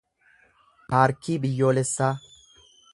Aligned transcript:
paarkii 0.93 1.37
biyyoolessaa 1.47 2.13